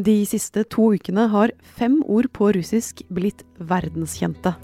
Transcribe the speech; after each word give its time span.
De 0.00 0.14
siste 0.24 0.62
to 0.72 0.86
ukene 0.94 1.26
har 1.28 1.50
fem 1.76 1.98
ord 2.08 2.30
på 2.32 2.46
russisk 2.56 3.02
blitt 3.12 3.42
verdenskjente. 3.58 4.54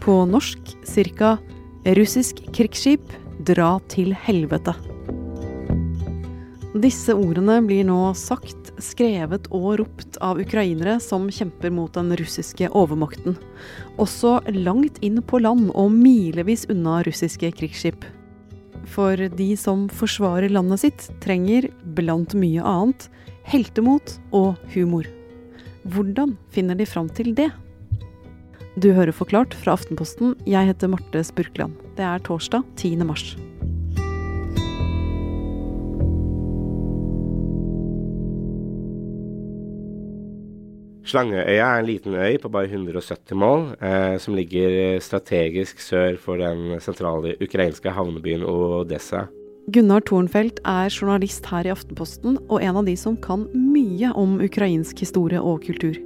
På 0.00 0.14
norsk 0.24 0.70
ca.: 0.88 1.34
Russisk 1.84 2.40
krigsskip, 2.56 3.12
dra 3.44 3.74
til 3.92 4.14
helvete. 4.16 4.72
Disse 6.80 7.12
ordene 7.12 7.58
blir 7.66 7.84
nå 7.84 8.14
sagt, 8.16 8.72
skrevet 8.80 9.50
og 9.50 9.82
ropt 9.82 10.16
av 10.24 10.40
ukrainere 10.40 10.96
som 11.04 11.26
kjemper 11.28 11.74
mot 11.74 11.92
den 11.92 12.14
russiske 12.16 12.70
overmakten. 12.72 13.36
Også 14.00 14.38
langt 14.54 14.96
inn 15.04 15.20
på 15.20 15.42
land 15.44 15.68
og 15.74 15.92
milevis 15.92 16.64
unna 16.72 17.02
russiske 17.04 17.52
krigsskip. 17.58 18.08
For 18.90 19.16
de 19.16 19.48
som 19.58 19.86
forsvarer 19.92 20.50
landet 20.50 20.82
sitt, 20.82 21.06
trenger, 21.22 21.68
blant 21.96 22.34
mye 22.38 22.62
annet, 22.66 23.06
heltemot 23.46 24.16
og 24.36 24.58
humor. 24.74 25.06
Hvordan 25.90 26.36
finner 26.52 26.78
de 26.78 26.88
fram 26.88 27.08
til 27.14 27.32
det? 27.38 27.50
Du 28.80 28.92
hører 28.94 29.14
Forklart 29.14 29.54
fra 29.54 29.74
Aftenposten. 29.78 30.34
Jeg 30.48 30.70
heter 30.70 30.90
Marte 30.92 31.22
Spurkland. 31.26 31.78
Det 31.98 32.06
er 32.06 32.22
torsdag 32.26 32.66
10. 32.76 32.98
mars. 33.06 33.32
Slangeøya 41.10 41.66
er 41.66 41.80
en 41.80 41.88
liten 41.88 42.14
øy 42.14 42.36
på 42.38 42.48
bare 42.52 42.68
170 42.70 43.34
mål, 43.34 43.64
eh, 43.82 44.16
som 44.22 44.36
ligger 44.38 45.00
strategisk 45.02 45.80
sør 45.82 46.18
for 46.22 46.38
den 46.38 46.78
sentrale 46.78 47.34
ukrainske 47.42 47.90
havnebyen 47.90 48.44
Odessa. 48.46 49.26
Gunnar 49.70 50.04
Thornfeldt 50.06 50.60
er 50.66 50.90
journalist 50.90 51.46
her 51.50 51.66
i 51.66 51.72
Aftenposten, 51.74 52.38
og 52.48 52.62
en 52.62 52.78
av 52.78 52.86
de 52.86 52.94
som 52.98 53.16
kan 53.18 53.48
mye 53.54 54.12
om 54.14 54.38
ukrainsk 54.42 55.02
historie 55.02 55.40
og 55.42 55.66
kultur. 55.66 55.98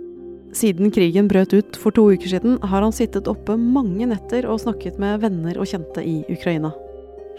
Siden 0.55 0.93
krigen 0.95 1.29
brøt 1.29 1.53
ut 1.53 1.77
for 1.77 1.93
to 1.93 2.07
uker 2.15 2.31
siden, 2.31 2.59
har 2.63 2.85
han 2.85 2.95
sittet 2.95 3.29
oppe 3.29 3.59
mange 3.59 4.09
netter 4.09 4.47
og 4.49 4.63
snakket 4.63 5.01
med 5.03 5.21
venner 5.25 5.59
og 5.59 5.69
kjente 5.69 6.01
i 6.01 6.23
Ukraina. 6.31 6.73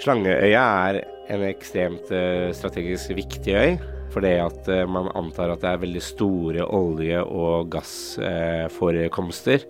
Slangeøya 0.03 0.63
er 0.89 1.01
en 1.33 1.45
ekstremt 1.49 2.11
eh, 2.13 2.51
strategisk 2.53 3.15
viktig 3.15 3.55
øy. 3.55 3.94
Fordi 4.15 4.37
at 4.39 4.69
eh, 4.71 4.85
man 4.87 5.09
antar 5.11 5.51
at 5.51 5.59
det 5.63 5.73
er 5.73 5.81
veldig 5.81 6.03
store 6.03 6.63
olje- 6.71 7.23
og 7.25 7.67
gassforekomster 7.73 9.65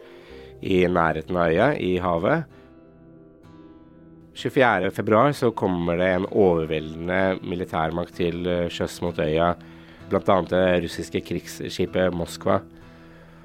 i 0.61 0.83
nærheten 0.85 1.39
av 1.39 1.49
øya, 1.49 1.71
i 1.81 1.97
havet. 2.01 2.45
24.2 4.35 5.31
så 5.39 5.49
kommer 5.55 5.97
det 5.97 6.11
en 6.11 6.29
overveldende 6.29 7.39
militærmakt 7.41 8.13
til 8.21 8.45
eh, 8.45 8.69
sjøs 8.69 9.01
mot 9.01 9.17
øya. 9.17 9.55
Bl.a. 10.11 10.39
det 10.51 10.65
russiske 10.85 11.25
krigsskipet 11.25 12.13
Moskva. 12.13 12.61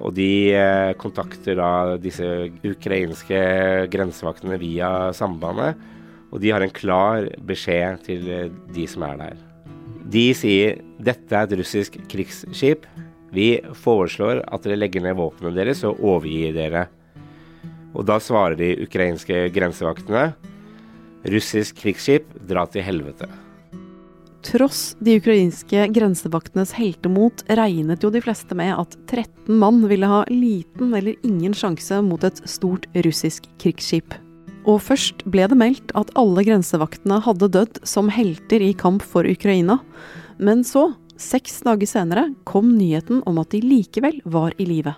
Og 0.05 0.13
de 0.13 0.53
eh, 0.53 0.93
kontakter 1.01 1.57
da 1.57 1.97
disse 1.97 2.27
ukrainske 2.61 3.41
grensevaktene 3.89 4.61
via 4.61 5.09
sambandet. 5.17 5.81
Og 6.29 6.37
de 6.45 6.53
har 6.53 6.61
en 6.61 6.77
klar 6.77 7.25
beskjed 7.41 8.05
til 8.05 8.51
de 8.69 8.85
som 8.87 9.09
er 9.09 9.17
der. 9.25 9.47
De 10.11 10.31
sier 10.35 10.81
dette 10.99 11.35
er 11.35 11.47
et 11.47 11.59
russisk 11.61 11.95
krigsskip. 12.11 12.87
Vi 13.31 13.61
foreslår 13.83 14.41
at 14.43 14.65
dere 14.65 14.79
legger 14.79 15.05
ned 15.05 15.15
våpnene 15.19 15.55
deres 15.55 15.85
og 15.87 16.01
overgir 16.03 16.55
dere. 16.57 16.87
Og 17.95 18.07
da 18.07 18.17
svarer 18.23 18.57
de 18.59 18.73
ukrainske 18.83 19.45
grensevaktene 19.55 20.31
russisk 21.31 21.77
krigsskip, 21.83 22.27
dra 22.49 22.65
til 22.71 22.85
helvete. 22.85 23.29
Tross 24.41 24.95
de 24.97 25.19
ukrainske 25.19 25.83
grensevaktenes 25.93 26.73
heltemot 26.73 27.43
regnet 27.45 28.01
jo 28.01 28.09
de 28.09 28.23
fleste 28.25 28.57
med 28.57 28.73
at 28.73 28.97
13 29.11 29.53
mann 29.61 29.83
ville 29.85 30.09
ha 30.09 30.23
liten 30.33 30.95
eller 30.97 31.19
ingen 31.27 31.53
sjanse 31.53 32.01
mot 32.01 32.25
et 32.25 32.41
stort 32.49 32.89
russisk 33.05 33.45
krigsskip. 33.61 34.17
Og 34.69 34.81
først 34.85 35.23
ble 35.25 35.47
det 35.49 35.57
meldt 35.57 35.93
at 35.97 36.11
alle 36.19 36.43
grensevaktene 36.45 37.17
hadde 37.25 37.49
dødd 37.55 37.79
som 37.87 38.11
helter 38.13 38.61
i 38.61 38.73
kamp 38.77 39.01
for 39.01 39.25
Ukraina. 39.25 39.79
Men 40.37 40.61
så, 40.67 40.91
seks 41.17 41.63
dager 41.65 41.89
senere, 41.89 42.27
kom 42.45 42.75
nyheten 42.77 43.23
om 43.29 43.41
at 43.41 43.53
de 43.55 43.63
likevel 43.65 44.21
var 44.25 44.53
i 44.61 44.67
live. 44.69 44.93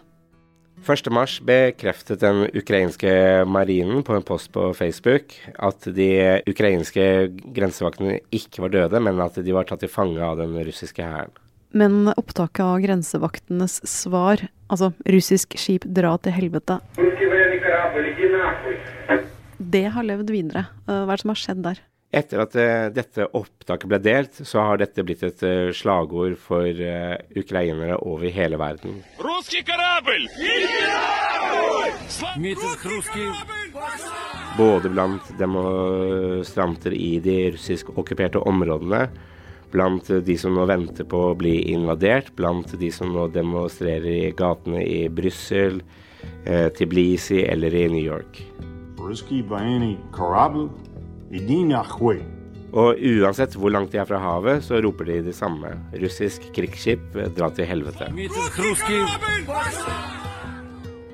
1.3 0.83 1.45
bekreftet 1.47 2.19
den 2.19 2.43
ukrainske 2.51 3.11
marinen 3.47 4.03
på 4.03 4.17
en 4.17 4.25
post 4.27 4.51
på 4.51 4.73
Facebook 4.75 5.31
at 5.55 5.87
de 5.95 6.41
ukrainske 6.49 7.05
grensevaktene 7.55 8.17
ikke 8.35 8.65
var 8.65 8.73
døde, 8.73 8.99
men 8.99 9.21
at 9.23 9.39
de 9.39 9.55
var 9.55 9.69
tatt 9.69 9.79
til 9.85 9.91
fange 9.91 10.19
av 10.19 10.35
den 10.41 10.57
russiske 10.59 10.99
hæren. 10.99 11.31
Men 11.73 12.11
opptaket 12.11 12.65
av 12.65 12.83
grensevaktenes 12.83 13.79
svar, 13.87 14.43
altså 14.67 14.91
'russisk 15.07 15.55
skip 15.57 15.87
dra 15.87 16.17
til 16.17 16.35
helvete' 16.35 16.81
det 19.73 19.87
har 19.95 20.05
levd 20.05 20.31
videre. 20.33 20.67
Eh, 20.87 21.03
hva 21.03 21.09
er 21.09 21.17
det 21.17 21.25
som 21.25 21.33
har 21.33 21.41
skjedd 21.41 21.65
der? 21.65 21.81
Etter 22.13 22.43
at 22.43 22.55
uh, 22.59 22.87
dette 22.93 23.25
opptaket 23.33 23.89
ble 23.89 23.97
delt, 24.03 24.43
så 24.45 24.67
har 24.67 24.77
dette 24.77 25.01
blitt 25.05 25.23
et 25.25 25.39
uh, 25.41 25.71
slagord 25.73 26.35
for 26.37 26.69
ukrainere 27.33 27.97
over 28.05 28.29
hele 28.29 28.59
verden. 28.61 28.99
Både 34.59 34.91
blant 34.93 35.31
demonstranter 35.39 36.93
i 36.93 37.15
de 37.25 37.37
russisk-okkuperte 37.55 38.43
områdene, 38.45 39.07
blant 39.73 40.11
de 40.27 40.35
som 40.37 40.53
nå 40.53 40.67
venter 40.69 41.07
på 41.09 41.23
å 41.31 41.37
bli 41.39 41.55
invadert, 41.73 42.29
blant 42.37 42.75
de 42.77 42.91
som 42.93 43.09
nå 43.09 43.25
demonstrerer 43.33 44.19
i 44.19 44.35
gatene 44.37 44.85
i 44.85 45.07
Brussel, 45.09 45.81
Tiblisi 46.77 47.41
eller 47.41 47.73
i 47.73 47.87
New 47.89 48.05
York. 48.05 48.43
Og 52.73 52.97
uansett 52.97 53.53
hvor 53.53 53.69
langt 53.69 53.93
de 53.93 53.99
er 54.01 54.07
fra 54.09 54.17
havet, 54.17 54.63
så 54.65 54.79
roper 54.81 55.05
de 55.11 55.19
det 55.27 55.35
samme. 55.37 55.75
Russisk 56.01 56.47
krigsskip, 56.55 57.13
dra 57.37 57.51
til 57.53 57.69
helvete. 57.69 58.09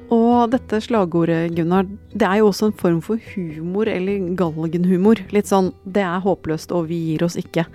Og 0.10 0.50
dette 0.50 0.80
slagordet, 0.82 1.52
Gunnar, 1.54 1.86
det 2.16 2.26
er 2.26 2.40
jo 2.40 2.48
også 2.50 2.72
en 2.72 2.78
form 2.80 3.02
for 3.06 3.22
humor, 3.36 3.92
eller 3.92 4.32
galgenhumor. 4.40 5.22
Litt 5.36 5.52
sånn 5.52 5.74
'det 5.86 6.02
er 6.02 6.24
håpløst, 6.24 6.72
og 6.72 6.88
vi 6.88 6.98
gir 7.12 7.24
oss 7.28 7.36
ikke'. 7.36 7.68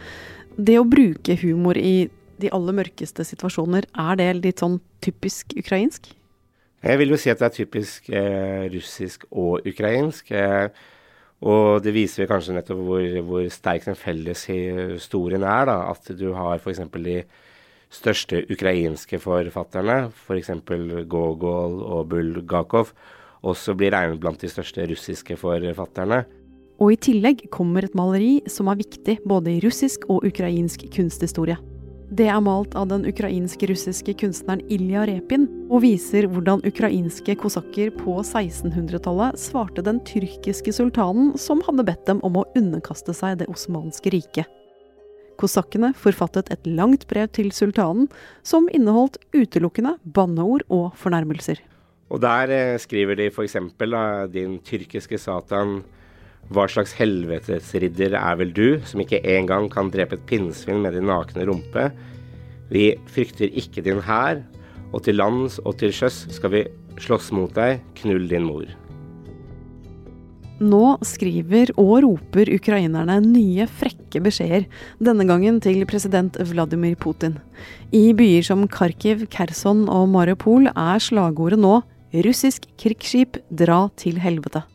Det 0.56 0.78
å 0.78 0.88
bruke 0.88 1.36
humor 1.42 1.76
i 1.76 2.10
de 2.40 2.50
aller 2.50 2.72
mørkeste 2.72 3.22
situasjoner, 3.22 3.84
er 3.94 4.16
det 4.16 4.42
litt 4.42 4.58
sånn 4.58 4.80
typisk 5.00 5.54
ukrainsk? 5.56 6.08
Jeg 6.84 7.00
vil 7.00 7.14
jo 7.14 7.16
si 7.16 7.30
at 7.32 7.40
det 7.40 7.46
er 7.46 7.54
typisk 7.54 8.10
eh, 8.12 8.66
russisk 8.74 9.24
og 9.32 9.64
ukrainsk. 9.64 10.28
Eh, 10.36 10.68
og 11.44 11.80
det 11.84 11.94
viser 11.96 12.28
kanskje 12.28 12.56
nettopp 12.56 12.82
hvor, 12.84 13.06
hvor 13.24 13.48
sterk 13.52 13.88
den 13.88 13.96
felles 13.96 14.44
historien 14.48 15.42
er. 15.42 15.66
da, 15.68 15.78
At 15.90 16.12
du 16.16 16.30
har 16.36 16.60
f.eks. 16.60 16.82
de 16.94 17.18
største 17.92 18.44
ukrainske 18.52 19.18
forfatterne, 19.20 20.10
f.eks. 20.12 20.52
For 20.68 21.04
Gogol 21.08 21.80
og 21.82 22.08
Bulgakov, 22.12 22.92
også 23.44 23.74
blir 23.76 23.92
regnet 23.92 24.20
blant 24.20 24.40
de 24.40 24.48
største 24.48 24.84
russiske 24.88 25.36
forfatterne. 25.40 26.24
Og 26.82 26.92
i 26.92 26.98
tillegg 27.00 27.46
kommer 27.54 27.86
et 27.86 27.94
maleri 27.96 28.40
som 28.50 28.68
er 28.68 28.80
viktig 28.80 29.20
både 29.28 29.56
i 29.56 29.62
russisk 29.64 30.08
og 30.10 30.26
ukrainsk 30.26 30.88
kunsthistorie. 30.96 31.56
Det 32.12 32.26
er 32.28 32.40
malt 32.44 32.74
av 32.76 32.90
den 32.90 33.06
ukrainsk-russiske 33.08 34.12
kunstneren 34.20 34.60
Ilja 34.72 35.06
Repin, 35.08 35.46
og 35.72 35.80
viser 35.86 36.26
hvordan 36.28 36.60
ukrainske 36.68 37.32
kosakker 37.40 37.94
på 37.96 38.18
1600-tallet 38.20 39.40
svarte 39.40 39.84
den 39.86 40.02
tyrkiske 40.04 40.74
sultanen 40.76 41.32
som 41.40 41.62
hadde 41.64 41.86
bedt 41.88 42.04
dem 42.10 42.20
om 42.26 42.36
å 42.36 42.44
underkaste 42.60 43.16
seg 43.16 43.40
det 43.40 43.48
osmanske 43.48 44.12
riket. 44.12 44.50
Kosakkene 45.40 45.94
forfattet 45.98 46.52
et 46.52 46.68
langt 46.68 47.08
brev 47.10 47.32
til 47.34 47.48
sultanen, 47.56 48.10
som 48.44 48.68
inneholdt 48.68 49.16
utelukkende 49.34 49.96
banneord 50.04 50.66
og 50.68 50.92
fornærmelser. 51.00 51.58
Og 52.12 52.20
der 52.22 52.52
eh, 52.52 52.78
skriver 52.78 53.16
de 53.18 53.30
f.eks.: 53.32 53.56
Din 54.30 54.58
tyrkiske 54.60 55.18
satan 55.18 55.80
hva 56.52 56.66
slags 56.68 56.92
helvetesridder 56.98 58.16
er 58.18 58.36
vel 58.40 58.52
du, 58.54 58.68
som 58.84 59.00
ikke 59.00 59.22
engang 59.36 59.70
kan 59.72 59.90
drepe 59.92 60.18
et 60.18 60.26
pinnsvin 60.28 60.82
med 60.84 60.96
din 60.96 61.08
nakne 61.08 61.46
rumpe? 61.48 61.88
Vi 62.72 62.90
frykter 63.10 63.52
ikke 63.52 63.84
din 63.84 64.02
hær, 64.04 64.42
og 64.92 65.04
til 65.06 65.18
lands 65.18 65.58
og 65.64 65.78
til 65.80 65.92
sjøs 65.94 66.24
skal 66.36 66.52
vi 66.52 66.64
slåss 67.02 67.32
mot 67.34 67.52
deg, 67.56 67.80
knull 68.00 68.26
din 68.30 68.46
mor. 68.46 68.66
Nå 70.62 70.82
skriver 71.02 71.72
og 71.80 72.04
roper 72.04 72.52
ukrainerne 72.54 73.16
nye 73.24 73.66
frekke 73.66 74.22
beskjeder, 74.22 74.68
denne 75.02 75.26
gangen 75.26 75.58
til 75.64 75.82
president 75.90 76.38
Vladimir 76.52 76.94
Putin. 76.94 77.40
I 77.90 78.12
byer 78.14 78.46
som 78.46 78.68
Kharkiv, 78.70 79.26
Kherson 79.34 79.88
og 79.90 80.06
Mariupol 80.12 80.70
er 80.70 81.02
slagordet 81.02 81.58
nå 81.58 81.80
'Russisk 82.14 82.68
krigsskip, 82.78 83.40
dra 83.50 83.88
til 83.96 84.22
helvete'. 84.22 84.73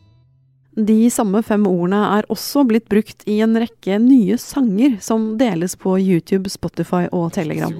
De 0.80 1.10
samme 1.12 1.42
fem 1.44 1.64
ordene 1.68 1.98
er 2.16 2.26
også 2.32 2.62
blitt 2.64 2.86
brukt 2.88 3.26
i 3.28 3.40
en 3.44 3.52
rekke 3.60 3.98
nye 4.00 4.38
sanger 4.40 4.94
som 5.04 5.34
deles 5.40 5.74
på 5.76 5.98
YouTube, 6.00 6.48
Spotify 6.48 7.02
og 7.12 7.34
Telegram. 7.36 7.74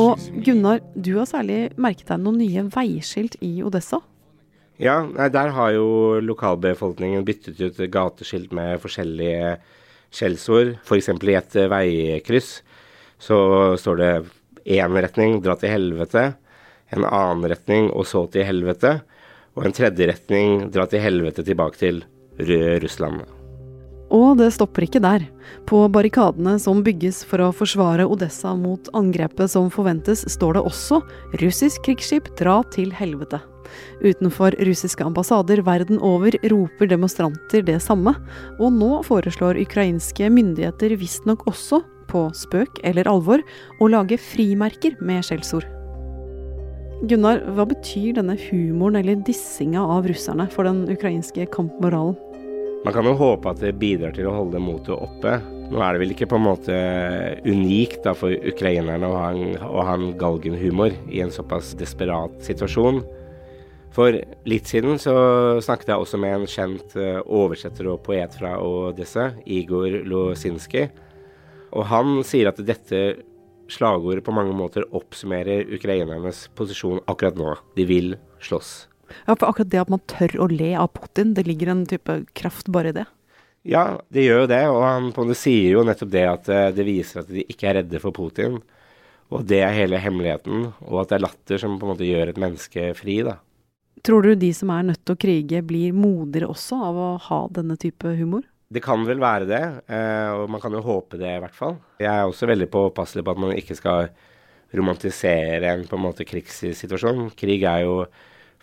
Og 0.00 0.24
Gunnar, 0.46 0.80
du 0.96 1.12
har 1.18 1.28
særlig 1.28 1.60
merket 1.76 2.08
deg 2.08 2.24
noen 2.24 2.40
nye 2.40 2.66
veiskilt 2.72 3.36
i 3.44 3.58
Odessa? 3.66 4.00
Ja, 4.80 5.02
der 5.28 5.52
har 5.52 5.76
jo 5.76 5.88
lokalbefolkningen 6.24 7.26
byttet 7.28 7.60
ut 7.60 7.84
gateskilt 7.92 8.54
med 8.56 8.80
forskjellige 8.80 9.58
skjellsord. 10.14 10.78
F.eks. 10.86 11.12
i 11.12 11.36
et 11.36 11.58
veikryss 11.68 12.62
så 13.24 13.38
står 13.80 14.00
det 14.00 14.12
én 14.64 14.96
retning, 15.00 15.38
dra 15.44 15.56
til 15.56 15.72
helvete. 15.72 16.32
En 16.92 17.06
annen 17.08 17.48
retning, 17.50 17.88
og 17.92 18.06
så 18.08 18.26
til 18.32 18.44
helvete. 18.46 18.98
Og 19.56 19.64
en 19.68 19.76
tredje 19.76 20.10
retning, 20.10 20.68
dra 20.74 20.84
til 20.90 21.02
helvete 21.04 21.44
tilbake 21.46 21.80
til 21.80 22.04
Russland. 22.82 23.24
Og 24.14 24.36
det 24.38 24.50
stopper 24.54 24.84
ikke 24.86 25.02
der. 25.02 25.24
På 25.66 25.86
barrikadene 25.90 26.58
som 26.62 26.84
bygges 26.86 27.22
for 27.26 27.42
å 27.42 27.54
forsvare 27.56 28.06
Odessa 28.06 28.52
mot 28.58 28.90
angrepet 28.94 29.50
som 29.50 29.70
forventes, 29.72 30.26
står 30.30 30.54
det 30.58 30.66
også 30.68 31.00
'Russisk 31.40 31.82
krigsskip, 31.88 32.28
dra 32.36 32.62
til 32.70 32.92
helvete'. 32.92 33.40
Utenfor 34.04 34.54
russiske 34.60 35.02
ambassader 35.02 35.62
verden 35.62 35.98
over 35.98 36.30
roper 36.50 36.86
demonstranter 36.86 37.64
det 37.64 37.80
samme, 37.82 38.14
og 38.60 38.72
nå 38.72 39.02
foreslår 39.02 39.58
ukrainske 39.64 40.28
myndigheter 40.30 40.94
visstnok 41.00 41.46
også 41.46 41.82
på 42.14 42.28
spøk 42.38 42.80
eller 42.86 43.10
alvor 43.10 43.42
og 43.80 43.90
lage 43.92 44.20
frimerker 44.22 44.94
med 45.02 45.26
skjellsord. 45.26 45.66
Gunnar, 47.04 47.42
hva 47.52 47.66
betyr 47.68 48.14
denne 48.16 48.36
humoren 48.46 48.96
eller 49.00 49.18
dissinga 49.26 49.82
av 49.82 50.06
russerne 50.08 50.46
for 50.52 50.64
den 50.64 50.86
ukrainske 50.88 51.44
kampmoralen? 51.52 52.16
Man 52.84 52.92
kan 52.92 53.06
jo 53.08 53.16
håpe 53.16 53.48
at 53.48 53.60
det 53.64 53.74
bidrar 53.80 54.12
til 54.16 54.28
å 54.28 54.34
holde 54.36 54.60
motet 54.60 54.92
oppe. 54.94 55.38
Nå 55.72 55.80
er 55.80 55.96
det 55.96 56.02
vel 56.02 56.12
ikke 56.12 56.28
på 56.28 56.36
en 56.36 56.44
måte 56.44 56.74
unikt 57.48 58.04
for 58.20 58.32
ukrainerne 58.52 59.08
å 59.08 59.16
ha 59.16 59.30
en, 59.32 59.54
en 59.56 60.10
galgenhumor 60.20 60.92
i 61.08 61.22
en 61.24 61.32
såpass 61.32 61.72
desperat 61.80 62.36
situasjon. 62.44 63.00
For 63.94 64.18
litt 64.50 64.68
siden 64.68 64.98
så 65.00 65.14
snakket 65.64 65.92
jeg 65.92 66.04
også 66.04 66.20
med 66.20 66.36
en 66.36 66.48
kjent 66.50 66.96
eh, 66.98 67.20
oversetter 67.24 67.88
og 67.92 68.02
poet 68.04 68.36
fra 68.36 68.56
Odessa, 68.60 69.30
Igor 69.46 70.02
Losinski. 70.04 70.88
Og 71.74 71.88
han 71.90 72.20
sier 72.26 72.50
at 72.50 72.60
dette 72.62 73.00
slagordet 73.72 74.24
på 74.24 74.34
mange 74.34 74.54
måter 74.56 74.86
oppsummerer 74.94 75.70
ukrainernes 75.74 76.46
posisjon 76.58 77.02
akkurat 77.10 77.38
nå. 77.38 77.54
De 77.76 77.86
vil 77.88 78.14
slåss. 78.44 78.74
Ja, 79.26 79.34
for 79.34 79.48
akkurat 79.50 79.72
det 79.72 79.82
at 79.82 79.92
man 79.92 80.02
tør 80.10 80.36
å 80.44 80.48
le 80.50 80.72
av 80.78 80.92
Putin, 80.96 81.34
det 81.36 81.46
ligger 81.48 81.72
en 81.72 81.84
type 81.88 82.20
kraft 82.36 82.70
bare 82.72 82.92
i 82.92 82.98
det? 83.00 83.06
Ja, 83.64 83.84
det 84.12 84.26
gjør 84.26 84.44
jo 84.44 84.52
det. 84.52 84.62
Og 84.68 84.82
han 84.84 85.10
på 85.16 85.26
det 85.28 85.38
sier 85.40 85.78
jo 85.78 85.84
nettopp 85.86 86.12
det 86.12 86.24
at 86.28 86.52
eh, 86.52 86.70
det 86.76 86.86
viser 86.86 87.22
at 87.22 87.32
de 87.32 87.46
ikke 87.48 87.70
er 87.70 87.80
redde 87.80 88.00
for 88.02 88.16
Putin. 88.16 88.60
Og 89.32 89.44
det 89.48 89.62
er 89.64 89.74
hele 89.74 90.00
hemmeligheten. 90.00 90.68
Og 90.84 91.00
at 91.02 91.10
det 91.10 91.18
er 91.18 91.26
latter 91.26 91.60
som 91.60 91.78
på 91.80 91.88
en 91.88 91.94
måte 91.94 92.08
gjør 92.08 92.32
et 92.32 92.40
menneske 92.40 92.90
fri, 92.98 93.22
da. 93.26 93.38
Tror 94.04 94.26
du 94.26 94.34
de 94.36 94.50
som 94.52 94.68
er 94.74 94.84
nødt 94.90 95.00
til 95.00 95.16
å 95.16 95.20
krige, 95.20 95.62
blir 95.64 95.94
modigere 95.96 96.50
også 96.52 96.80
av 96.90 96.98
å 97.00 97.10
ha 97.28 97.38
denne 97.56 97.78
type 97.80 98.10
humor? 98.18 98.44
Det 98.72 98.80
kan 98.82 99.02
vel 99.06 99.20
være 99.20 99.46
det, 99.48 99.64
eh, 99.92 100.30
og 100.34 100.48
man 100.50 100.62
kan 100.62 100.72
jo 100.72 100.82
håpe 100.84 101.18
det 101.20 101.28
i 101.30 101.40
hvert 101.42 101.56
fall. 101.56 101.76
Jeg 102.00 102.08
er 102.10 102.24
også 102.24 102.48
veldig 102.48 102.70
påpasselig 102.72 103.24
på 103.24 103.34
at 103.34 103.42
man 103.42 103.52
ikke 103.56 103.76
skal 103.76 104.08
romantisere 104.74 105.68
en 105.70 105.84
på 105.86 105.98
en 105.98 106.04
måte 106.06 106.26
krigssituasjon. 106.26 107.28
Krig 107.38 107.62
er 107.68 107.84
jo 107.84 107.98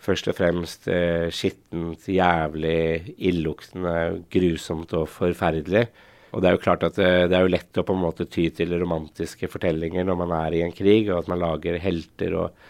først 0.02 0.28
og 0.32 0.36
fremst 0.36 0.88
eh, 0.90 1.28
skittent, 1.32 2.08
jævlig, 2.10 3.14
illuktende, 3.22 4.24
grusomt 4.32 4.92
og 4.98 5.06
forferdelig. 5.08 5.86
Og 6.32 6.42
det 6.42 6.50
er 6.50 6.56
jo 6.56 6.64
klart 6.64 6.84
at 6.88 6.98
det, 6.98 7.08
eh, 7.08 7.30
er 7.30 7.46
jo 7.46 7.54
lett 7.54 7.78
å 7.80 7.86
på 7.86 7.94
en 7.94 8.02
måte 8.02 8.26
ty 8.26 8.48
til 8.50 8.74
romantiske 8.82 9.48
fortellinger 9.52 10.04
når 10.08 10.20
man 10.24 10.36
er 10.42 10.58
i 10.58 10.64
en 10.66 10.74
krig, 10.74 11.06
og 11.12 11.22
at 11.22 11.30
man 11.30 11.40
lager 11.44 11.78
helter 11.80 12.36
og 12.42 12.68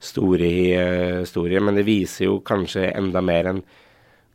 store 0.00 0.48
historier, 1.20 1.60
men 1.60 1.76
det 1.76 1.84
viser 1.84 2.30
jo 2.30 2.38
kanskje 2.40 2.86
enda 2.96 3.20
mer 3.20 3.50
en 3.50 3.58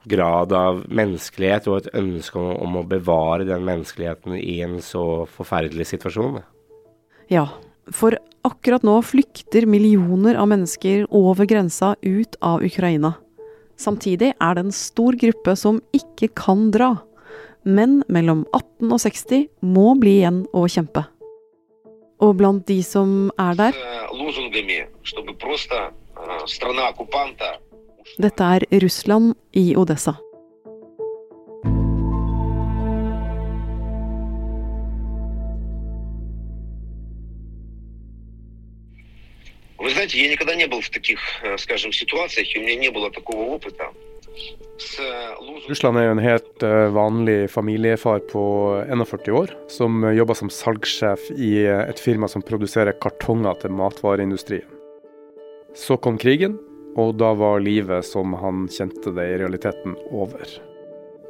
grad 0.09 0.53
av 0.55 0.83
menneskelighet 0.87 1.67
og 1.69 1.81
et 1.81 1.91
ønske 1.97 2.39
om, 2.39 2.53
om, 2.61 2.79
å 2.81 2.87
bevare 2.87 3.47
den 3.47 3.65
menneskeligheten 3.67 4.37
i 4.37 4.59
en 4.65 4.79
så 4.83 5.25
forferdelig 5.29 5.89
situasjon. 5.93 6.41
Ja, 7.31 7.47
for 7.93 8.17
akkurat 8.45 8.85
nå 8.85 8.99
flykter 9.05 9.65
millioner 9.69 10.37
av 10.41 10.49
mennesker 10.51 11.05
over 11.09 11.49
grensa 11.49 11.95
ut 12.01 12.37
av 12.41 12.65
Ukraina. 12.65 13.15
Samtidig 13.77 14.31
er 14.39 14.55
det 14.55 14.65
en 14.65 14.75
stor 14.75 15.17
gruppe 15.19 15.55
som 15.59 15.81
ikke 15.95 16.31
kan 16.37 16.69
dra. 16.71 16.93
Menn 17.65 18.03
mellom 18.07 18.45
18 18.53 18.93
og 18.93 19.01
60 19.01 19.47
må 19.65 19.95
bli 19.99 20.19
igjen 20.21 20.45
og 20.53 20.69
kjempe. 20.71 21.03
Og 22.23 22.37
blant 22.39 22.63
de 22.69 22.79
som 22.85 23.31
er 23.41 23.57
der 23.59 23.75
dette 28.18 28.42
er 28.42 28.66
Russland 28.82 29.34
i 29.52 29.76
Odessa. 29.76 30.18
Вы 39.80 39.90
знаете, 39.90 40.22
я 40.22 40.30
никогда 40.30 40.54
не 40.54 40.66
был 40.66 40.82
в 40.82 40.90
таких, 40.90 41.18
э, 41.42 41.56
скажем, 41.56 41.92
ситуациях, 41.92 42.54
и 42.54 42.58
у 42.58 42.62
меня 42.62 42.76
не 42.76 42.90
было 42.90 43.10
такого 43.10 43.54
опыта. 43.54 43.84
Э, 44.98 45.34
Russland 45.68 45.96
er 45.96 46.04
jo 46.04 46.10
en 46.12 46.18
helt 46.18 46.62
э, 46.62 46.88
vanlig 46.88 47.50
familiefar 47.50 48.18
på 48.18 48.84
41 48.88 49.28
år, 49.32 49.48
som 49.68 50.14
jobber 50.14 50.34
som 50.34 50.50
salgssjef 50.50 51.30
i 51.30 51.64
et 51.66 51.98
firma 51.98 52.28
som 52.28 52.42
produserer 52.42 52.92
kartonger 52.92 53.54
til 53.54 53.70
matvareindustrien. 53.70 54.68
Så 55.74 55.96
kom 55.96 56.18
krigen, 56.18 56.58
og 56.95 57.17
da 57.19 57.33
var 57.35 57.63
livet 57.63 58.07
som 58.07 58.35
han 58.39 58.67
kjente 58.71 59.13
det 59.15 59.27
i 59.31 59.39
realiteten 59.43 59.97
over. 60.11 60.47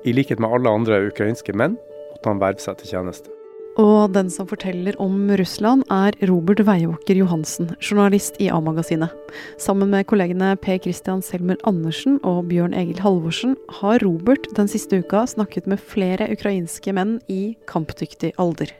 I 0.06 0.14
likhet 0.14 0.42
med 0.42 0.54
alle 0.54 0.70
andre 0.70 1.08
ukrainske 1.10 1.56
menn 1.58 1.80
måtte 2.12 2.30
han 2.30 2.42
verve 2.44 2.62
seg 2.62 2.78
til 2.82 2.96
tjeneste. 2.96 3.32
Og 3.76 4.14
den 4.16 4.30
som 4.32 4.48
forteller 4.48 4.96
om 5.04 5.28
Russland, 5.36 5.84
er 5.92 6.16
Robert 6.30 6.62
Veiåker 6.64 7.18
Johansen, 7.20 7.74
journalist 7.84 8.38
i 8.40 8.48
A-magasinet. 8.48 9.12
Sammen 9.60 9.92
med 9.92 10.08
kollegene 10.08 10.54
Per 10.64 10.80
Christian 10.80 11.20
Selmer 11.26 11.60
Andersen 11.68 12.22
og 12.24 12.46
Bjørn 12.54 12.78
Egil 12.78 13.04
Halvorsen 13.04 13.57
har 13.81 14.00
Robert 14.06 14.48
den 14.56 14.72
siste 14.72 15.02
uka 15.04 15.26
snakket 15.28 15.68
med 15.68 15.84
flere 15.84 16.30
ukrainske 16.31 16.95
menn 16.95 17.18
i 17.28 17.57
kampdyktig 17.68 18.31
alder. 18.40 18.72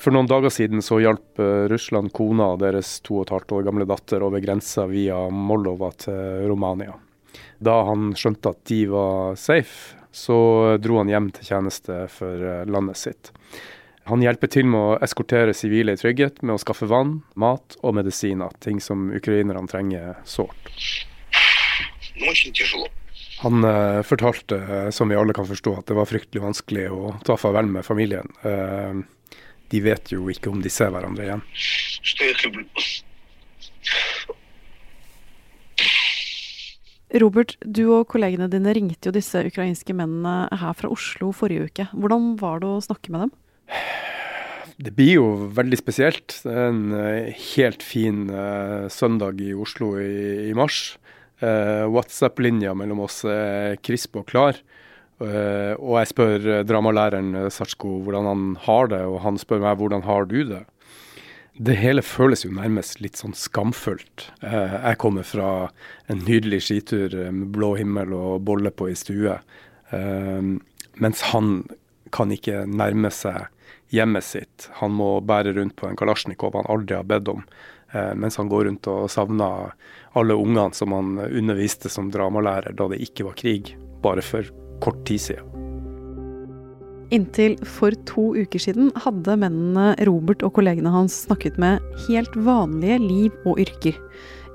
For 0.00 0.14
noen 0.16 0.28
dager 0.28 0.48
siden 0.48 0.80
så 0.82 0.96
hjalp 1.02 1.40
eh, 1.42 1.66
Russland 1.68 2.12
kona 2.16 2.54
og 2.54 2.62
deres 2.62 2.98
to 3.04 3.18
og 3.18 3.26
et 3.26 3.34
halvt 3.34 3.52
år 3.58 3.66
gamle 3.68 3.86
datter 3.88 4.24
over 4.24 4.40
grensa 4.40 4.86
via 4.88 5.26
Moldova 5.28 5.90
til 6.00 6.46
Romania. 6.48 6.94
Da 7.60 7.82
han 7.84 8.14
skjønte 8.16 8.54
at 8.54 8.62
de 8.70 8.78
var 8.88 9.36
safe, 9.36 9.98
så 10.10 10.78
dro 10.80 11.02
han 11.02 11.12
hjem 11.12 11.28
til 11.36 11.50
tjeneste 11.52 12.06
for 12.14 12.32
eh, 12.40 12.64
landet 12.64 12.96
sitt. 12.96 13.32
Han 14.08 14.24
hjelper 14.24 14.48
til 14.50 14.66
med 14.72 14.80
å 14.80 14.96
eskortere 15.04 15.52
sivile 15.54 15.92
i 15.92 16.00
trygghet 16.00 16.40
med 16.40 16.56
å 16.56 16.62
skaffe 16.64 16.88
vann, 16.88 17.18
mat 17.36 17.76
og 17.84 17.98
medisiner, 18.00 18.56
ting 18.64 18.80
som 18.80 19.10
ukrainerne 19.12 19.68
trenger 19.68 20.16
sårt. 20.24 20.72
Han 23.44 23.68
eh, 23.68 24.00
fortalte, 24.08 24.64
som 24.96 25.12
vi 25.12 25.20
alle 25.20 25.36
kan 25.36 25.52
forstå, 25.52 25.76
at 25.76 25.92
det 25.92 26.00
var 26.00 26.08
fryktelig 26.08 26.48
vanskelig 26.48 26.88
å 26.88 27.16
ta 27.28 27.36
farvel 27.36 27.68
med 27.68 27.84
familien. 27.84 28.32
Eh, 29.70 29.76
de 29.76 29.80
vet 29.80 30.12
jo 30.12 30.28
ikke 30.30 30.50
om 30.50 30.60
de 30.62 30.70
ser 30.70 30.90
hverandre 30.90 31.24
igjen. 31.24 31.42
Robert, 37.20 37.56
du 37.66 37.88
og 37.90 38.06
kollegene 38.08 38.46
dine 38.50 38.72
ringte 38.72 39.10
jo 39.10 39.14
disse 39.14 39.42
ukrainske 39.42 39.94
mennene 39.94 40.46
her 40.60 40.74
fra 40.78 40.90
Oslo 40.90 41.32
forrige 41.34 41.66
uke. 41.66 41.88
Hvordan 41.92 42.36
var 42.38 42.60
det 42.62 42.68
å 42.70 42.82
snakke 42.84 43.10
med 43.10 43.26
dem? 43.26 43.32
Det 44.80 44.94
blir 44.96 45.16
jo 45.18 45.24
veldig 45.52 45.76
spesielt. 45.76 46.38
Det 46.44 46.52
er 46.54 46.70
en 46.70 46.84
uh, 46.94 47.42
helt 47.56 47.82
fin 47.82 48.30
uh, 48.30 48.86
søndag 48.88 49.42
i 49.42 49.50
Oslo 49.52 49.96
i, 50.00 50.48
i 50.48 50.54
mars. 50.56 50.94
Uh, 51.42 51.84
WhatsApp-linja 51.90 52.72
mellom 52.78 53.02
oss 53.04 53.24
er 53.28 53.76
krisp 53.82 54.16
og 54.22 54.30
klar. 54.30 54.62
Uh, 55.20 55.76
og 55.76 55.98
jeg 56.00 56.10
spør 56.14 56.44
uh, 56.46 56.58
dramalæreren 56.64 57.34
Satsko 57.34 57.58
Sarsko 57.58 57.96
hvordan 58.06 58.28
han 58.30 58.44
har 58.64 58.92
det, 58.92 59.02
og 59.04 59.20
han 59.26 59.40
spør 59.40 59.60
meg 59.66 59.80
hvordan 59.80 60.06
har 60.06 60.28
du 60.30 60.38
det. 60.48 60.62
Det 61.60 61.76
hele 61.76 62.00
føles 62.00 62.46
jo 62.46 62.54
nærmest 62.56 63.02
litt 63.04 63.20
sånn 63.20 63.34
skamfullt. 63.36 64.30
jeg 64.40 64.96
kommer 65.02 65.26
fra 65.28 65.68
en 66.08 66.22
nydelig 66.24 66.62
skitur 66.64 67.12
med 67.34 67.50
blå 67.52 67.74
himmel 67.76 68.14
og 68.16 68.46
bolle 68.48 68.70
på 68.72 68.88
i 68.88 68.94
stue, 68.96 69.34
mens 69.92 71.24
han 71.34 71.50
kan 72.14 72.32
ikke 72.32 72.64
nærme 72.70 73.10
seg 73.12 73.50
hjemmet 73.90 74.24
sitt. 74.24 74.68
Han 74.80 74.94
må 74.94 75.18
bære 75.26 75.54
rundt 75.58 75.76
på 75.78 75.88
en 75.88 75.98
kalasjnikov 75.98 76.56
han 76.58 76.70
aldri 76.70 76.96
har 76.96 77.06
bedt 77.06 77.28
om, 77.32 77.44
eh, 77.92 78.14
mens 78.14 78.36
han 78.36 78.48
går 78.48 78.64
rundt 78.68 78.86
og 78.90 79.10
savner 79.10 79.74
alle 80.14 80.34
ungene 80.34 80.74
som 80.74 80.92
han 80.92 81.18
underviste 81.18 81.90
som 81.90 82.10
dramalærer 82.10 82.76
da 82.76 82.88
det 82.88 83.02
ikke 83.02 83.26
var 83.30 83.38
krig, 83.38 83.76
bare 84.02 84.22
for 84.22 84.46
kort 84.80 85.00
tid 85.08 85.22
siden. 85.28 85.46
Inntil 87.10 87.56
for 87.66 87.94
to 88.06 88.28
uker 88.38 88.62
siden 88.62 88.92
hadde 89.02 89.34
mennene 89.42 89.96
Robert 90.06 90.44
og 90.46 90.54
kollegene 90.60 90.92
hans 90.94 91.24
snakket 91.26 91.56
med 91.58 91.82
helt 92.06 92.36
vanlige 92.38 93.00
liv 93.02 93.48
og 93.50 93.58
yrker. 93.58 93.96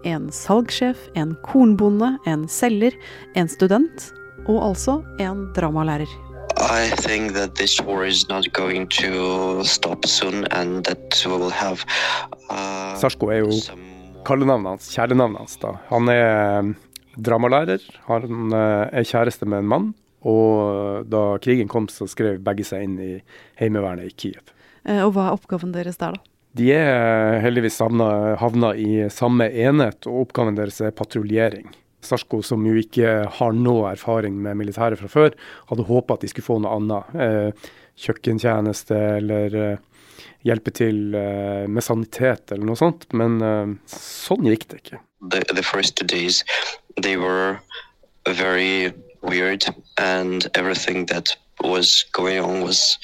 En 0.08 0.30
salgssjef, 0.32 1.10
en 1.20 1.34
kornbonde, 1.44 2.14
en 2.30 2.46
selger, 2.48 2.96
en 3.36 3.50
student 3.52 4.14
og 4.46 4.62
altså 4.70 5.02
en 5.20 5.50
dramalærer. 5.58 6.08
I 6.56 6.88
think 6.96 7.34
that 7.34 7.56
this 7.56 7.82
war 7.82 8.06
is 8.06 8.30
not 8.30 8.54
going 8.54 8.88
to 8.88 9.64
stop 9.64 10.06
soon, 10.06 10.46
and 10.52 10.86
that 10.86 11.24
we 11.26 11.36
will 11.36 11.52
have 11.52 11.84
uh, 12.50 12.96
Sarsko 12.96 13.28
er 13.28 13.44
jo 13.44 13.52
kallenavnet 14.26 14.78
hans, 14.78 14.88
kjælenavnet 14.96 15.44
hans. 15.44 15.58
da. 15.60 15.76
Han 15.92 16.10
er 16.10 16.24
eh, 16.24 16.72
dramalærer, 17.28 17.84
han 18.08 18.56
eh, 18.56 18.88
er 19.02 19.04
kjæreste 19.04 19.46
med 19.46 19.66
en 19.66 19.70
mann. 19.74 19.94
Og 20.26 21.06
da 21.10 21.24
krigen 21.44 21.70
kom, 21.72 21.90
så 21.92 22.08
skrev 22.10 22.40
begge 22.44 22.66
seg 22.68 22.88
inn 22.88 22.98
i 23.02 23.12
Heimevernet 23.62 24.10
i 24.10 24.16
Kiev. 24.16 24.54
Eh, 24.86 25.02
og 25.06 25.14
hva 25.16 25.30
er 25.30 25.38
oppgaven 25.38 25.74
deres 25.76 26.02
der, 26.02 26.18
da? 26.18 26.32
De 26.56 26.70
er 26.72 27.42
heldigvis 27.44 27.82
havna, 27.84 28.36
havna 28.40 28.72
i 28.80 29.10
samme 29.12 29.50
enhet, 29.52 30.08
og 30.08 30.30
oppgaven 30.30 30.56
deres 30.56 30.80
er 30.82 30.96
patruljering. 30.96 31.68
Sarsko, 32.06 32.40
som 32.46 32.64
jo 32.68 32.78
ikke 32.80 33.26
har 33.40 33.58
noe 33.58 33.90
erfaring 33.92 34.38
med 34.42 34.58
militæret 34.62 35.02
fra 35.02 35.10
før, 35.12 35.36
hadde 35.72 35.88
håpa 35.90 36.16
at 36.16 36.24
de 36.24 36.30
skulle 36.32 36.48
få 36.48 36.60
noe 36.64 36.78
annet. 36.78 37.18
Eh, 37.26 37.74
kjøkkentjeneste 38.06 38.96
eller 39.18 39.56
eh, 39.60 39.84
hjelpe 40.48 40.72
til 40.76 41.16
eh, 41.18 41.66
med 41.68 41.84
sanitet 41.84 42.54
eller 42.54 42.66
noe 42.70 42.80
sånt. 42.80 43.08
Men 43.18 43.40
eh, 43.42 43.74
sånn 43.92 44.48
gikk 44.50 44.68
det 44.72 44.82
ikke. 44.84 45.02
the, 45.30 45.42
the 48.26 48.94
weird 49.26 49.66
and 49.98 50.48
everything 50.54 51.06
that 51.08 51.38
was 51.64 52.06
going 52.12 52.40
on 52.40 52.62
was 52.62 52.98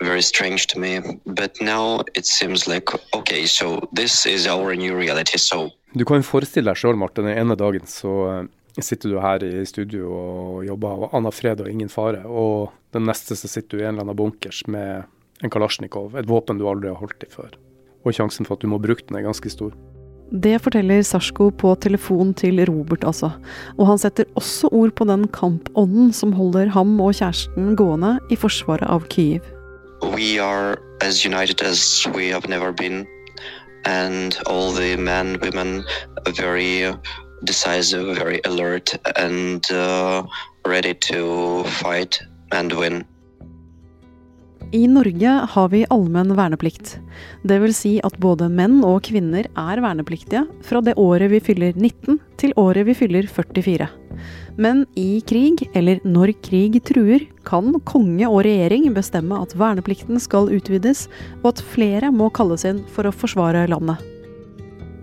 very 0.00 0.22
strange 0.22 0.66
to 0.66 0.78
me 0.78 1.00
but 1.26 1.60
now 1.60 2.02
it 2.14 2.26
seems 2.26 2.66
like 2.66 2.90
okay 3.14 3.46
so 3.46 3.88
this 3.92 4.26
is 4.26 4.46
our 4.46 4.74
new 4.74 4.94
reality 4.96 5.38
so 5.38 5.70
Du 5.92 6.04
kan 6.08 6.24
forestille 6.24 6.70
deg 6.70 6.78
sjøl, 6.80 6.96
Martin. 6.96 7.26
Den 7.28 7.36
ene 7.36 7.56
dagen 7.58 7.84
så 7.90 8.12
eh, 8.30 8.80
sitter 8.80 9.12
du 9.12 9.18
her 9.20 9.42
i 9.44 9.64
studio 9.68 10.08
og 10.08 10.62
jobber, 10.64 11.04
og 11.04 11.16
aner 11.18 11.34
fred 11.36 11.60
og 11.60 11.68
ingen 11.68 11.92
fare. 11.92 12.22
Og 12.24 12.72
den 12.96 13.04
neste 13.08 13.36
så 13.36 13.50
sitter 13.50 13.76
du 13.76 13.82
i 13.82 13.86
en 13.86 13.92
eller 13.92 14.06
annen 14.06 14.16
bunkers 14.16 14.62
med 14.72 15.04
en 15.44 15.52
kalasjnikov, 15.52 16.16
et 16.16 16.30
våpen 16.30 16.60
du 16.60 16.64
aldri 16.70 16.88
har 16.88 17.00
holdt 17.02 17.26
i 17.26 17.30
før. 17.32 17.58
Og 18.06 18.16
sjansen 18.16 18.48
for 18.48 18.56
at 18.56 18.64
du 18.64 18.70
må 18.72 18.80
bruke 18.80 19.04
den 19.04 19.20
er 19.20 19.26
ganske 19.26 19.52
stor. 19.52 19.76
Det 20.32 20.56
forteller 20.64 21.02
Sarsko 21.04 21.50
på 21.50 21.74
telefon 21.76 22.32
til 22.34 22.62
Robert, 22.64 23.04
altså. 23.04 23.34
Og 23.76 23.86
han 23.86 23.98
setter 24.00 24.24
også 24.34 24.72
ord 24.72 24.94
på 24.96 25.04
den 25.04 25.26
kampånden 25.28 26.12
som 26.16 26.32
holder 26.32 26.72
ham 26.72 27.00
og 27.00 27.14
kjæresten 27.18 27.76
gående 27.76 28.16
i 28.32 28.36
forsvaret 28.40 28.88
av 28.88 29.04
Kyiv. 29.12 29.42
we 30.02 30.38
are 30.38 30.78
as 31.00 31.24
united 31.24 31.62
as 31.62 32.06
we 32.08 32.28
have 32.28 32.48
never 32.48 32.72
been 32.72 33.06
and 33.84 34.38
all 34.46 34.72
the 34.72 34.96
men 34.96 35.38
women 35.40 35.84
are 36.26 36.32
very 36.32 36.92
decisive 37.44 38.16
very 38.16 38.40
alert 38.44 38.94
and 39.16 39.70
uh, 39.70 40.22
ready 40.66 40.94
to 40.94 41.64
fight 41.64 42.20
and 42.52 42.72
win 42.72 43.04
I 44.72 44.86
Norge 44.88 45.28
har 45.28 45.68
vi 45.68 45.82
allmenn 45.92 46.32
verneplikt. 46.32 46.94
Vil 47.44 47.74
si 47.76 47.98
at 48.00 48.14
både 48.16 48.46
menn 48.48 48.78
og 48.88 49.02
kvinner 49.04 49.44
er 49.44 49.82
vernepliktige 49.84 50.46
fra 50.64 50.80
det 50.80 50.94
året 50.96 51.28
vi 51.28 51.42
fyller 51.44 51.76
19 51.76 52.16
til 52.40 52.54
året 52.56 52.88
vi 52.88 52.94
fyller 52.96 53.28
44. 53.28 53.90
Men 54.56 54.86
i 54.96 55.20
krig, 55.28 55.66
eller 55.76 56.00
når 56.08 56.32
krig 56.40 56.80
truer, 56.88 57.28
kan 57.44 57.76
konge 57.84 58.24
og 58.24 58.46
regjering 58.48 58.88
bestemme 58.96 59.42
at 59.44 59.52
verneplikten 59.60 60.16
skal 60.16 60.48
utvides, 60.48 61.04
og 61.42 61.52
at 61.52 61.62
flere 61.76 62.08
må 62.08 62.32
kalles 62.32 62.64
inn 62.64 62.80
for 62.96 63.04
å 63.04 63.12
forsvare 63.12 63.68
landet. 63.68 64.00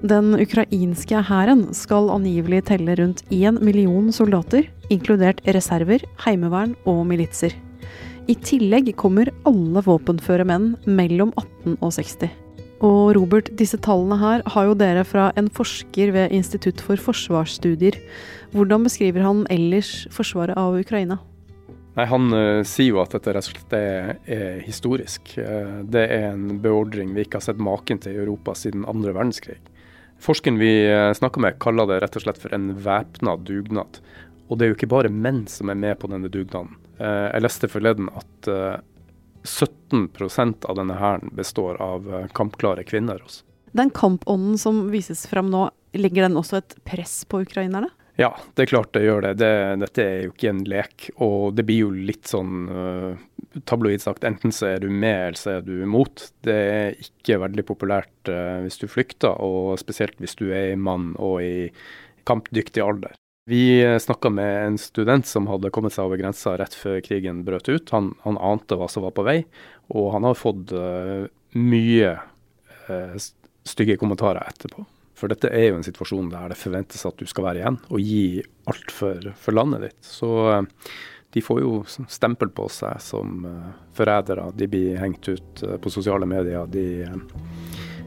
Den 0.02 0.34
ukrainske 0.34 1.22
hæren 1.30 1.68
skal 1.78 2.10
angivelig 2.10 2.66
telle 2.74 2.98
rundt 2.98 3.22
én 3.30 3.62
million 3.62 4.10
soldater, 4.10 4.66
inkludert 4.90 5.46
reserver, 5.46 6.02
heimevern 6.26 6.74
og 6.90 7.04
militser. 7.06 7.54
I 8.30 8.36
tillegg 8.46 8.92
kommer 8.94 9.32
alle 9.50 9.82
våpenføre 9.82 10.44
menn 10.46 10.76
mellom 10.86 11.32
18 11.40 11.80
og 11.80 11.94
60. 11.96 12.30
Og 12.86 13.16
Robert, 13.18 13.48
disse 13.58 13.80
tallene 13.82 14.20
her 14.22 14.44
har 14.54 14.68
jo 14.68 14.76
dere 14.78 15.02
fra 15.08 15.32
en 15.40 15.48
forsker 15.50 16.12
ved 16.14 16.36
Institutt 16.38 16.84
for 16.86 17.02
forsvarsstudier. 17.02 17.98
Hvordan 18.54 18.86
beskriver 18.86 19.26
han 19.26 19.42
ellers 19.50 20.06
forsvaret 20.14 20.60
av 20.62 20.78
Ukraina? 20.78 21.18
Nei, 21.98 22.06
Han 22.06 22.30
uh, 22.30 22.62
sier 22.62 22.94
jo 22.94 23.02
at 23.02 23.16
dette 23.18 23.34
er, 23.34 24.14
er 24.30 24.62
historisk. 24.62 25.34
Uh, 25.34 25.82
det 25.90 26.06
er 26.14 26.30
en 26.30 26.60
beordring 26.62 27.16
vi 27.16 27.26
ikke 27.26 27.42
har 27.42 27.48
sett 27.50 27.60
maken 27.60 27.98
til 28.04 28.14
i 28.14 28.22
Europa 28.22 28.54
siden 28.56 28.86
andre 28.86 29.16
verdenskrig. 29.18 29.58
Forskeren 30.22 30.62
vi 30.62 30.86
uh, 30.86 31.10
snakker 31.18 31.42
med, 31.42 31.58
kaller 31.58 31.90
det 31.90 32.04
rett 32.06 32.22
og 32.22 32.28
slett 32.28 32.40
for 32.46 32.54
en 32.54 32.76
væpna 32.78 33.40
dugnad. 33.42 34.00
Og 34.48 34.60
det 34.60 34.68
er 34.68 34.72
jo 34.72 34.78
ikke 34.78 34.94
bare 34.94 35.10
menn 35.10 35.48
som 35.50 35.74
er 35.74 35.82
med 35.82 35.98
på 35.98 36.12
denne 36.14 36.30
dugnaden. 36.30 36.78
Eh, 37.00 37.28
jeg 37.34 37.46
leste 37.46 37.70
forleden 37.72 38.10
at 38.12 38.50
eh, 38.52 38.80
17% 39.44 40.68
av 40.68 40.80
denne 40.80 40.98
hæren 41.00 41.32
består 41.36 41.80
av 41.82 42.10
eh, 42.14 42.28
kampklare 42.36 42.84
kvinner. 42.84 43.22
Også. 43.24 43.46
Den 43.72 43.94
kampånden 43.96 44.58
som 44.58 44.88
vises 44.92 45.26
fram 45.28 45.52
nå, 45.54 45.70
legger 45.98 46.28
den 46.28 46.38
også 46.40 46.60
et 46.60 46.76
press 46.88 47.24
på 47.30 47.44
ukrainerne? 47.46 47.90
Ja, 48.20 48.34
det 48.56 48.66
er 48.66 48.72
klart 48.74 48.92
det 48.92 49.06
gjør 49.06 49.24
det. 49.24 49.34
det. 49.40 49.52
Dette 49.86 50.04
er 50.04 50.18
jo 50.26 50.34
ikke 50.34 50.50
en 50.52 50.66
lek. 50.68 51.08
Og 51.24 51.54
det 51.56 51.64
blir 51.70 51.86
jo 51.86 51.92
litt 51.96 52.28
sånn 52.28 52.66
uh, 52.68 53.62
tabloid 53.70 54.04
sagt, 54.04 54.26
enten 54.28 54.52
så 54.52 54.74
er 54.74 54.84
du 54.84 54.90
med 54.92 55.30
eller 55.30 55.40
så 55.40 55.54
er 55.54 55.64
du 55.64 55.78
imot. 55.86 56.26
Det 56.44 56.58
er 56.74 57.00
ikke 57.00 57.40
veldig 57.46 57.64
populært 57.70 58.32
uh, 58.34 58.60
hvis 58.66 58.82
du 58.82 58.90
flykter, 58.92 59.40
og 59.40 59.80
spesielt 59.80 60.20
hvis 60.20 60.36
du 60.36 60.50
er 60.52 60.76
mann 60.76 61.14
og 61.16 61.40
i 61.46 61.70
kampdyktig 62.28 62.84
alder. 62.84 63.16
Vi 63.50 64.00
snakka 64.00 64.30
med 64.30 64.66
en 64.66 64.78
student 64.78 65.26
som 65.26 65.48
hadde 65.50 65.72
kommet 65.74 65.96
seg 65.96 66.06
over 66.06 66.20
grensa 66.22 66.52
rett 66.60 66.76
før 66.78 67.00
krigen 67.02 67.40
brøt 67.48 67.66
ut. 67.66 67.90
Han, 67.90 68.12
han 68.22 68.36
ante 68.38 68.76
hva 68.78 68.86
som 68.94 69.02
var 69.02 69.16
på 69.18 69.24
vei, 69.26 69.40
og 69.90 70.12
han 70.14 70.28
har 70.28 70.36
fått 70.38 70.70
uh, 70.78 71.26
mye 71.58 72.12
uh, 72.86 73.16
stygge 73.66 73.96
kommentarer 73.98 74.46
etterpå. 74.52 74.84
For 75.18 75.34
dette 75.34 75.50
er 75.50 75.72
jo 75.72 75.80
en 75.80 75.88
situasjon 75.88 76.30
der 76.30 76.54
det 76.54 76.60
forventes 76.62 77.02
at 77.10 77.18
du 77.18 77.26
skal 77.26 77.48
være 77.48 77.64
igjen 77.64 77.80
og 77.90 78.04
gi 78.06 78.44
alt 78.70 78.94
for, 78.94 79.32
for 79.42 79.58
landet 79.58 79.88
ditt. 79.88 79.98
Så 80.06 80.30
uh, 80.46 80.92
de 81.34 81.44
får 81.48 81.62
jo 81.64 81.72
stempel 82.06 82.52
på 82.54 82.68
seg 82.70 83.02
som 83.02 83.48
forrædere. 83.98 84.52
De 84.62 84.68
blir 84.70 85.02
hengt 85.02 85.26
ut 85.26 85.64
på 85.82 85.94
sosiale 85.94 86.30
medier. 86.30 86.70
De, 86.70 86.86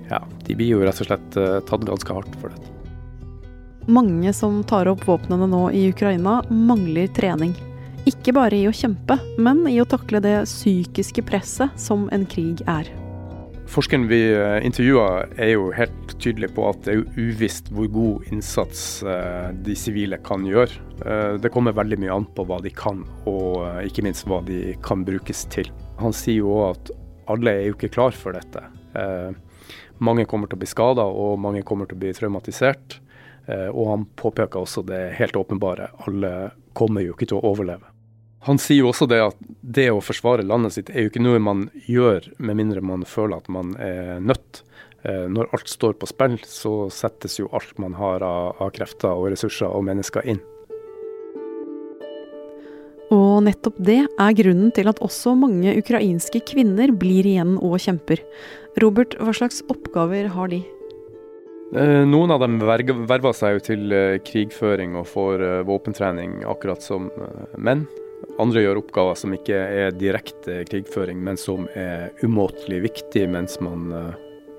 ja, 0.07 0.23
de 0.47 0.55
blir 0.55 0.77
jo 0.77 0.87
rett 0.87 1.03
og 1.03 1.11
slett 1.11 1.43
tatt 1.67 1.89
ganske 1.91 2.19
hardt 2.21 2.39
for 2.39 2.55
dette. 2.55 2.82
Mange 3.87 4.33
som 4.33 4.61
tar 4.65 4.87
opp 4.87 5.03
våpnene 5.09 5.49
nå 5.51 5.63
i 5.75 5.89
Ukraina, 5.91 6.39
mangler 6.49 7.09
trening. 7.11 7.57
Ikke 8.07 8.35
bare 8.35 8.55
i 8.55 8.69
å 8.71 8.75
kjempe, 8.75 9.17
men 9.43 9.65
i 9.67 9.81
å 9.83 9.87
takle 9.87 10.21
det 10.23 10.45
psykiske 10.47 11.25
presset 11.27 11.75
som 11.79 12.09
en 12.15 12.27
krig 12.27 12.63
er. 12.71 12.87
Forskeren 13.73 14.05
vi 14.07 14.21
intervjua 14.67 15.25
er 15.41 15.55
jo 15.55 15.69
helt 15.75 16.15
tydelig 16.21 16.53
på 16.55 16.67
at 16.69 16.83
det 16.87 16.95
er 16.95 17.05
uvisst 17.17 17.71
hvor 17.73 17.89
god 17.91 18.33
innsats 18.35 19.03
de 19.65 19.77
sivile 19.79 20.19
kan 20.23 20.45
gjøre. 20.47 21.39
Det 21.43 21.51
kommer 21.55 21.75
veldig 21.75 21.99
mye 22.03 22.19
an 22.21 22.27
på 22.37 22.47
hva 22.47 22.61
de 22.63 22.71
kan, 22.75 23.03
og 23.27 23.83
ikke 23.87 24.05
minst 24.07 24.29
hva 24.31 24.43
de 24.47 24.77
kan 24.85 25.07
brukes 25.09 25.47
til. 25.51 25.71
Han 25.99 26.15
sier 26.15 26.43
jo 26.43 26.53
òg 26.59 26.77
at 26.77 26.93
alle 27.33 27.55
er 27.55 27.71
jo 27.71 27.79
ikke 27.79 27.95
klar 27.97 28.15
for 28.15 28.37
dette. 28.37 28.63
Mange 30.03 30.27
kommer 30.29 30.51
til 30.51 30.59
å 30.59 30.63
bli 30.63 30.71
skada, 30.71 31.07
og 31.07 31.41
mange 31.41 31.65
kommer 31.67 31.89
til 31.89 31.99
å 31.99 32.03
bli 32.03 32.13
traumatisert. 32.19 33.01
Og 33.49 33.89
han 33.89 34.05
påpeker 34.15 34.63
også 34.63 34.85
det 34.87 35.01
helt 35.19 35.35
åpenbare, 35.37 35.89
alle 36.07 36.53
kommer 36.79 37.03
jo 37.03 37.17
ikke 37.17 37.27
til 37.33 37.41
å 37.41 37.49
overleve. 37.51 37.89
Han 38.47 38.59
sier 38.59 38.81
jo 38.81 38.91
også 38.91 39.07
det 39.11 39.21
at 39.23 39.37
det 39.63 39.89
å 39.95 40.03
forsvare 40.03 40.47
landet 40.47 40.75
sitt 40.75 40.89
er 40.91 41.05
jo 41.05 41.13
ikke 41.13 41.23
noe 41.23 41.43
man 41.43 41.69
gjør 41.87 42.27
med 42.43 42.59
mindre 42.59 42.83
man 42.83 43.05
føler 43.07 43.39
at 43.39 43.51
man 43.51 43.77
er 43.79 44.23
nødt. 44.23 44.65
Når 45.03 45.51
alt 45.55 45.71
står 45.71 45.95
på 45.99 46.09
spill, 46.11 46.37
så 46.47 46.89
settes 46.95 47.39
jo 47.39 47.51
alt 47.55 47.79
man 47.83 47.95
har 47.99 48.23
av, 48.23 48.57
av 48.63 48.73
krefter 48.75 49.15
og 49.15 49.31
ressurser 49.35 49.71
og 49.71 49.87
mennesker 49.87 50.27
inn. 50.35 50.43
Og 53.13 53.43
nettopp 53.45 53.79
det 53.83 54.01
er 54.07 54.37
grunnen 54.39 54.71
til 54.75 54.89
at 54.89 55.03
også 55.05 55.35
mange 55.39 55.75
ukrainske 55.79 56.41
kvinner 56.49 56.95
blir 56.97 57.27
igjen 57.29 57.59
og 57.61 57.77
kjemper. 57.83 58.23
Robert, 58.83 59.19
hva 59.21 59.35
slags 59.37 59.61
oppgaver 59.71 60.31
har 60.33 60.51
de? 60.51 60.63
Noen 61.73 62.31
av 62.35 62.43
dem 62.43 62.59
verver 62.61 63.33
seg 63.33 63.55
jo 63.57 63.63
til 63.65 63.95
krigføring 64.29 64.93
og 65.01 65.07
får 65.09 65.45
våpentrening, 65.65 66.43
akkurat 66.45 66.85
som 66.85 67.09
menn. 67.57 67.87
andre 68.39 68.63
gjør 68.63 68.83
oppgaver 68.83 69.17
som 69.17 69.33
ikke 69.33 69.57
er 69.57 69.97
direkte 69.97 70.63
krigføring, 70.69 71.19
men 71.25 71.37
som 71.41 71.65
er 71.75 72.13
umåtelig 72.23 72.83
viktig 72.85 73.25
mens 73.33 73.57
man 73.65 73.89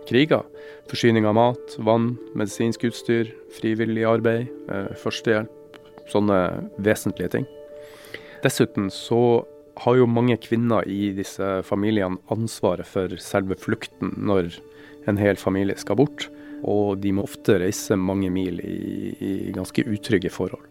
kriger. 0.10 0.44
Forsyning 0.90 1.28
av 1.30 1.38
mat, 1.38 1.78
vann, 1.78 2.16
medisinsk 2.34 2.84
utstyr, 2.90 3.30
frivillig 3.54 4.06
arbeid, 4.10 4.50
førstehjelp. 5.00 5.52
Sånne 6.12 6.40
vesentlige 6.84 7.30
ting. 7.38 7.46
Dessuten 8.44 8.90
så 8.92 9.46
har 9.82 9.98
jo 9.98 10.10
mange 10.10 10.38
kvinner 10.42 10.86
i 10.90 11.12
disse 11.18 11.48
familiene 11.68 12.20
ansvaret 12.34 12.88
for 12.88 13.16
selve 13.22 13.58
flukten 13.60 14.14
når 14.18 14.54
en 15.10 15.20
hel 15.20 15.40
familie 15.40 15.78
skal 15.80 16.00
bort. 16.00 16.30
Og 16.64 17.00
de 17.04 17.12
må 17.16 17.26
ofte 17.26 17.58
reise 17.60 17.98
mange 18.00 18.30
mil 18.32 18.62
i, 18.64 18.78
i 19.20 19.34
ganske 19.56 19.84
utrygge 19.84 20.32
forhold. 20.32 20.64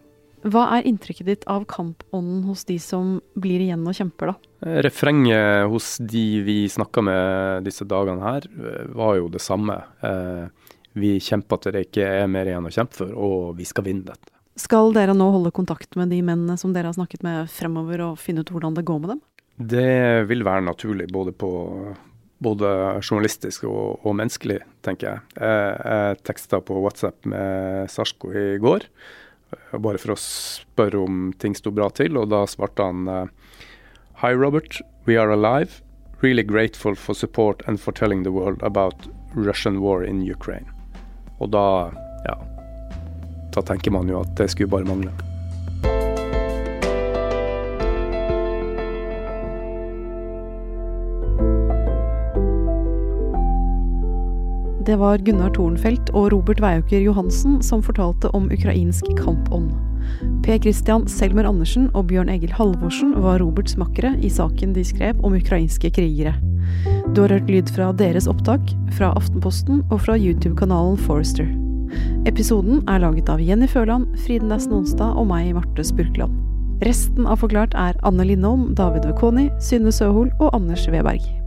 Hva 0.43 0.65
er 0.75 0.89
inntrykket 0.91 1.29
ditt 1.29 1.45
av 1.51 1.69
kampånden 1.71 2.41
hos 2.49 2.65
de 2.67 2.75
som 2.83 3.21
blir 3.39 3.63
igjen 3.63 3.85
og 3.87 3.95
kjemper, 3.95 4.33
da? 4.33 4.53
Eh, 4.67 4.81
refrenget 4.83 5.69
hos 5.71 5.95
de 6.03 6.25
vi 6.43 6.57
snakka 6.73 7.05
med 7.07 7.69
disse 7.69 7.87
dagene 7.87 8.25
her, 8.25 8.49
eh, 8.51 8.89
var 8.91 9.21
jo 9.21 9.29
det 9.31 9.43
samme. 9.45 9.77
Eh, 10.03 10.49
vi 10.99 11.15
kjemper 11.23 11.63
til 11.63 11.77
det 11.77 11.87
ikke 11.87 12.09
er 12.25 12.27
mer 12.27 12.51
igjen 12.51 12.67
å 12.67 12.75
kjempe 12.75 13.05
for, 13.05 13.15
og 13.15 13.57
vi 13.61 13.69
skal 13.69 13.87
vinne 13.87 14.09
dette. 14.11 14.32
Skal 14.59 14.93
dere 14.93 15.15
nå 15.17 15.31
holde 15.33 15.53
kontakt 15.55 15.97
med 15.97 16.11
de 16.13 16.21
mennene 16.25 16.59
som 16.61 16.75
dere 16.75 16.91
har 16.91 16.97
snakket 16.97 17.25
med 17.25 17.51
fremover, 17.51 18.03
og 18.05 18.21
finne 18.21 18.45
ut 18.45 18.53
hvordan 18.53 18.77
det 18.77 18.85
går 18.89 19.01
med 19.01 19.15
dem? 19.15 19.23
Det 19.57 20.25
vil 20.29 20.45
være 20.45 20.65
naturlig, 20.67 21.09
både, 21.13 21.33
på, 21.33 21.51
både 22.45 22.69
journalistisk 23.01 23.65
og, 23.69 24.03
og, 24.03 24.15
menneskelig, 24.19 24.61
tenker 24.85 25.09
jeg. 25.09 25.25
Jeg, 25.39 25.75
jeg 25.89 26.23
teksta 26.29 26.61
på 26.65 26.81
WhatsApp 26.85 27.29
med 27.29 27.91
Sarsko 27.93 28.33
i 28.33 28.47
går 28.63 28.89
bare 29.73 30.01
for 30.01 30.15
å 30.15 30.21
spørre 30.21 31.01
om 31.03 31.25
ting 31.41 31.57
sto 31.57 31.73
bra 31.75 31.91
til, 31.93 32.17
og 32.17 32.31
da 32.33 32.47
svarte 32.49 32.87
han 32.89 33.31
Hi, 34.23 34.33
Robert. 34.33 34.79
We 35.05 35.19
are 35.19 35.33
alive. 35.35 35.83
Really 36.23 36.45
grateful 36.47 36.95
for 36.95 37.15
support 37.15 37.63
and 37.67 37.81
for 37.81 37.93
telling 37.93 38.23
the 38.23 38.33
world 38.33 38.63
about 38.63 39.09
Russian 39.35 39.81
war 39.81 40.05
in 40.05 40.23
Ukraine. 40.23 40.71
Og 41.41 41.51
da, 41.51 41.91
ja 42.29 42.39
Da 43.53 43.63
tenker 43.63 43.93
man 43.95 44.09
jo 44.09 44.23
at 44.23 44.33
det 44.39 44.51
skulle 44.53 44.73
bare 44.73 44.89
mangle. 44.89 45.13
Det 54.83 54.97
var 54.99 55.19
Gunnar 55.23 55.53
Tornfeldt 55.55 56.11
og 56.11 56.33
Robert 56.33 56.59
Veiåker 56.61 57.05
Johansen 57.05 57.61
som 57.63 57.85
fortalte 57.87 58.33
om 58.35 58.49
ukrainsk 58.51 59.07
kampånd. 59.21 59.71
Per 60.43 60.59
Christian 60.59 61.07
Selmer 61.07 61.47
Andersen 61.47 61.87
og 61.95 62.09
Bjørn 62.11 62.33
Egil 62.33 62.51
Halvorsen 62.57 63.15
var 63.23 63.39
Roberts 63.45 63.79
makkere 63.79 64.17
i 64.27 64.33
saken 64.33 64.75
de 64.75 64.83
skrev 64.85 65.23
om 65.23 65.39
ukrainske 65.39 65.93
krigere. 65.95 66.35
Du 67.15 67.23
har 67.23 67.37
hørt 67.37 67.51
lyd 67.51 67.71
fra 67.71 67.93
deres 67.95 68.27
opptak, 68.27 68.75
fra 68.99 69.15
Aftenposten 69.15 69.85
og 69.91 70.01
fra 70.03 70.19
YouTube-kanalen 70.19 70.99
Forrester. 71.07 71.62
Episoden 72.29 72.81
er 72.89 73.03
laget 73.03 73.29
av 73.33 73.43
Jenny 73.43 73.67
Føland, 73.67 74.09
Friden 74.25 74.53
Nesten 74.53 74.79
Onsdag 74.79 75.19
og 75.19 75.29
meg, 75.33 75.53
Marte 75.57 75.85
Spurkland. 75.87 76.39
Resten 76.87 77.29
av 77.31 77.43
Forklart 77.43 77.77
er 77.79 77.99
Anne 78.07 78.27
Lindholm, 78.27 78.73
David 78.79 79.07
Vekoni, 79.11 79.51
Synne 79.63 79.93
Søhol 79.95 80.33
og 80.41 80.51
Anders 80.57 80.89
Weberg. 80.91 81.42